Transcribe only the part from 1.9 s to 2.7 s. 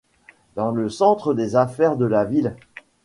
de la ville.